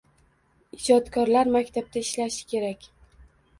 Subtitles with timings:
[0.77, 2.91] Ijodkorlar maktabda ishlashikerak.